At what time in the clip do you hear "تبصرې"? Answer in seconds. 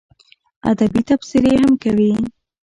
1.09-1.53